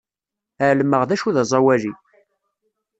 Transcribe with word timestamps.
Ɛelmeɣ 0.67 1.01
d 1.09 1.11
acu 1.15 1.29
d 1.35 1.37
aẓawali. 1.43 1.93